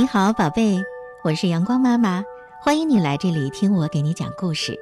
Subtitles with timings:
[0.00, 0.82] 你好，宝贝，
[1.22, 2.24] 我是阳光妈妈，
[2.62, 4.74] 欢迎你来这里听我给你讲故事。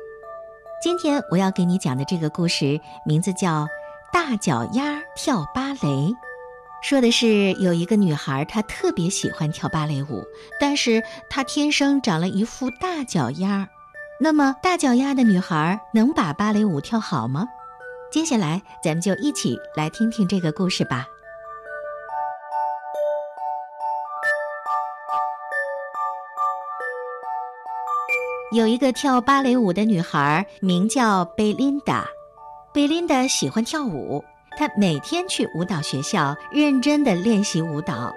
[0.80, 3.64] 今天我要给你讲的这个故事名字叫
[4.12, 5.89] 《大脚丫跳芭蕾》，
[6.82, 10.25] 说的是有一个女孩，她特别喜欢跳芭蕾舞，
[10.61, 13.69] 但是她天生长了一副大脚丫。
[14.21, 17.48] 那么，大脚丫的女孩能把芭蕾舞跳好吗？
[18.12, 21.09] 接下来，咱们就一起来听听这个故事吧。
[28.51, 32.09] 有一个跳芭蕾舞的女孩，名叫贝琳达。
[32.73, 34.25] 贝琳达喜欢跳舞，
[34.56, 38.11] 她每天去舞蹈学校认真地练习舞蹈。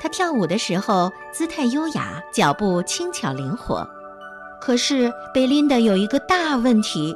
[0.00, 3.86] 她跳舞的时候姿态优雅，脚步轻巧灵活。
[4.62, 7.14] 可是贝琳达有一个大问题，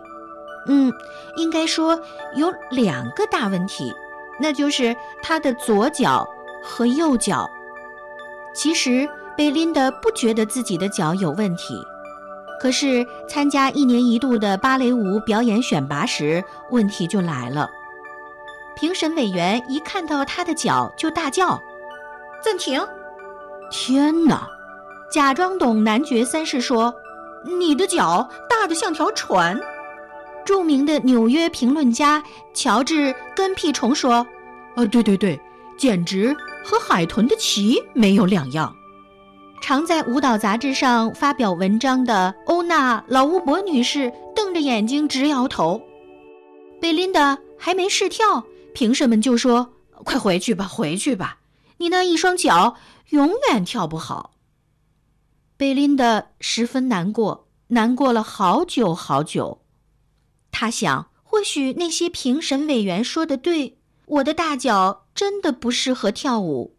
[0.67, 0.93] 嗯，
[1.39, 1.99] 应该说
[2.37, 3.91] 有两个大问题，
[4.39, 6.29] 那就是她的左脚
[6.63, 7.49] 和右脚。
[8.55, 11.83] 其实贝琳达不觉得自己的脚有问题。
[12.61, 17.71] 可是参加一年一度的芭蕾舞表演选拔时，问题就来了。
[18.77, 21.61] 评审委员一看到他的脚就大叫
[22.43, 22.85] ：“暂停！”
[23.71, 24.49] 天哪！
[25.13, 26.93] 假装懂男爵三世说
[27.59, 29.61] ：“你的脚大得像条船。”
[30.45, 34.27] 著名的纽约评论家乔治·跟屁虫说
[34.77, 35.41] ：“啊，对对对，
[35.79, 38.75] 简直和海豚的鳍没有两样。”
[39.65, 45.81] 常在舞蹈杂志上发表文章的欧娜·老巫婆女士瞪着眼睛直摇头。
[46.83, 49.73] 贝琳达还没试跳，评审们就说
[50.05, 51.39] ：“快回去吧，回去吧，
[51.79, 52.77] 你那一双脚
[53.09, 54.35] 永远跳不好。”
[55.57, 59.63] 贝琳达十分难过，难过了好久好久。
[60.53, 66.77] 她想，或许那些评审委员说的对，我的大脚真的不适合跳舞。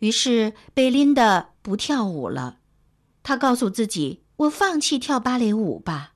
[0.00, 1.50] 于是，贝琳达。
[1.62, 2.56] 不跳舞了，
[3.22, 6.10] 他告诉自己：“我放弃跳芭蕾舞吧。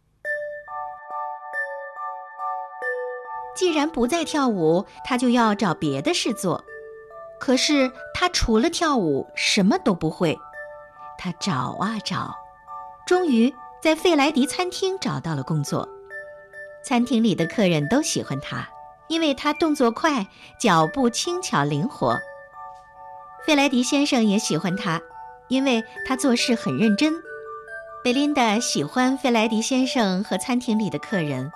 [3.54, 6.64] 既然不再跳舞，他就要找别的事做。
[7.38, 10.36] 可是他除了跳舞什么都不会。
[11.16, 12.34] 他找啊找，
[13.06, 15.88] 终于在费莱迪餐厅找到了工作。
[16.84, 18.68] 餐厅里的客人都喜欢他，
[19.08, 20.26] 因为他动作快，
[20.60, 22.18] 脚步轻巧灵活。
[23.46, 25.00] 费莱迪先生也喜欢他。
[25.48, 27.14] 因为他做事很认真，
[28.02, 31.50] 贝琳达喜欢费莱迪先生和餐厅里的客人，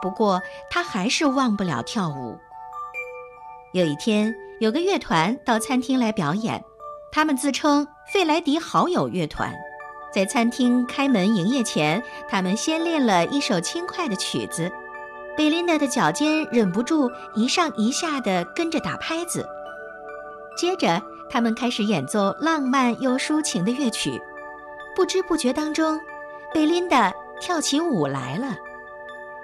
[0.00, 0.40] 不过
[0.70, 2.38] 他还是忘不了跳舞。
[3.72, 6.64] 有一天，有个乐团到餐厅来表演，
[7.12, 9.52] 他们自称费莱迪好友乐团。
[10.12, 14.70] 在餐厅开门营业前，他们先练了一首轻快的曲子，
[15.36, 19.46] 贝琳达的脚尖忍不住一上一下地跟着打拍子，
[20.56, 21.02] 接着。
[21.28, 24.20] 他们开始演奏浪漫又抒情的乐曲，
[24.94, 26.00] 不知不觉当中，
[26.52, 28.56] 贝琳达跳起舞来了。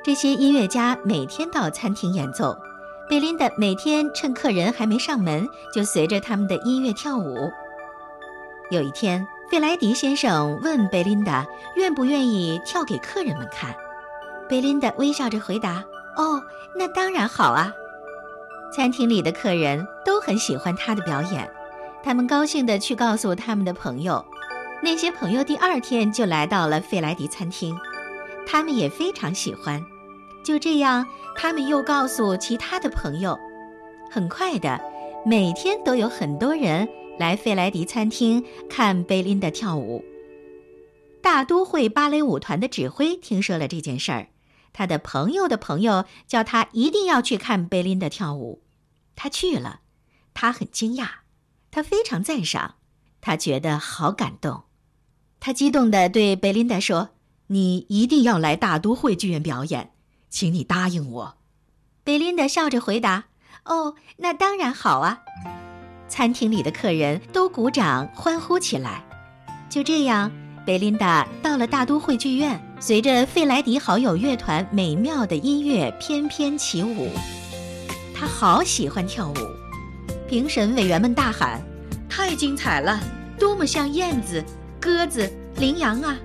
[0.02, 2.56] 这些音乐家每天到餐厅演奏，
[3.08, 7.50] 贝琳达每天趁客人还没上门，就随着他们的音乐跳舞。
[8.70, 13.74] 有一天，费莱迪先生问贝琳达愿不愿意跳给客人们看，
[14.48, 15.84] 贝琳达微笑着回答
[16.16, 16.40] ：“哦，
[16.76, 17.72] 那当然好啊。”
[18.72, 21.50] 餐厅里的客人都很喜欢他的表演。
[22.02, 24.24] 他们高兴地去告诉他们的朋友，
[24.82, 27.76] 那些朋友第二天就来到了费莱迪餐厅，
[28.46, 29.84] 他们也非常喜欢。
[30.42, 31.06] 就这样，
[31.36, 33.38] 他们又告诉其他的朋友，
[34.10, 34.80] 很快的，
[35.26, 40.02] 每天都有很多人来费莱迪餐厅看贝琳达跳舞。
[41.22, 44.28] 大都会芭蕾舞团的指挥听说了这件事儿，
[44.72, 48.62] 他的朋友的朋友叫他一定要去看贝琳达跳舞，
[49.14, 49.80] 他去了，
[50.32, 51.19] 他很惊讶。
[51.82, 52.74] 非常赞赏，
[53.20, 54.62] 他觉得好感动，
[55.38, 57.10] 他激动地对贝琳达说
[57.48, 59.92] ：“你一定要来大都会剧院表演，
[60.28, 61.36] 请你答应我。”
[62.04, 63.24] 贝琳达笑着回答
[63.66, 65.20] ：“哦，那当然好啊！”
[66.08, 69.04] 餐厅里的客人都鼓掌欢呼起来。
[69.68, 70.32] 就这样，
[70.66, 77.08] 贝琳达到了大都会剧院，随着费莱迪好友乐团美妙的音乐翩翩起舞。
[78.12, 79.36] 他好喜欢跳舞。
[80.28, 81.62] 评审委员们大喊
[82.10, 83.00] ：“太精彩了！
[83.38, 84.44] 多么像燕子、
[84.80, 86.18] 鸽子、羚羊啊！”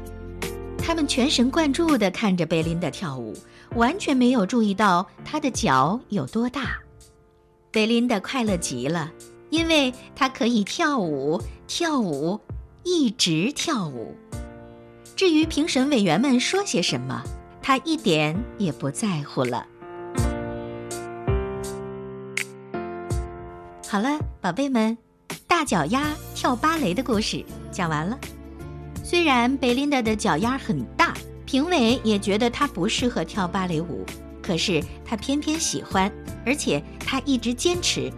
[0.77, 3.33] 他们全神贯注地看着贝琳达跳舞，
[3.75, 6.77] 完全没有注意到她的脚有多大。
[7.71, 9.11] 贝琳达快乐极了，
[9.49, 12.39] 因为她可以跳舞，跳舞，
[12.83, 14.15] 一直跳舞。
[15.15, 17.23] 至于评审委员们说些什么，
[17.61, 19.65] 她一点也不在乎了。
[23.87, 24.97] 好了，宝贝们，
[25.55, 27.41] 大脚丫跳芭蕾的故事
[27.71, 28.19] 讲完了。
[29.05, 31.13] 虽然贝琳达的脚丫很大，
[31.45, 34.05] 评委也觉得她不适合跳芭蕾舞，
[34.43, 36.11] 可是她偏偏喜欢，
[36.45, 38.11] 而且她一直坚持。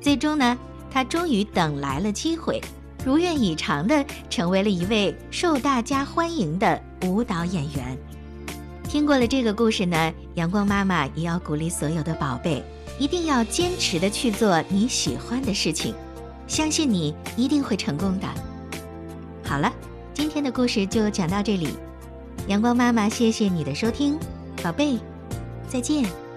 [0.00, 0.56] 最终呢，
[0.88, 2.60] 她终于等来了机会，
[3.04, 7.98] 如愿以偿的成为了一位受大家欢迎的舞蹈演员。
[8.84, 12.62] 听过了这个故事呢，阳光妈妈也要鼓励所有的宝贝，
[13.00, 15.92] 一定要坚持的去做你喜欢的事情，
[16.48, 18.26] 相信你一定会成功的。
[19.44, 19.72] 好了，
[20.12, 21.68] 今天的故事就讲到这里，
[22.48, 24.18] 阳光妈妈谢谢你的收听，
[24.62, 24.98] 宝贝，
[25.68, 26.27] 再见。